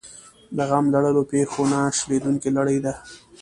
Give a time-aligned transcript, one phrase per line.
[0.55, 2.93] د غم لړلو پېښو نه شلېدونکې لړۍ ده.